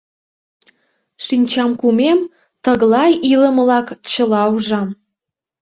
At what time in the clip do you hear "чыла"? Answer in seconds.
4.11-4.43